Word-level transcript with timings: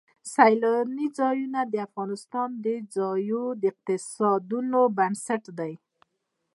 سیلانی 0.33 1.07
ځایونه 1.19 1.59
د 1.67 1.73
افغانستان 1.87 2.49
د 2.65 2.67
ځایي 2.95 3.41
اقتصادونو 3.71 4.79
بنسټ 4.97 5.43
دی. 5.59 5.73